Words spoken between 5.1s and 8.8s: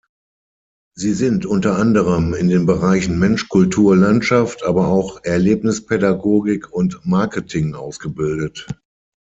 Erlebnispädagogik und Marketing ausgebildet.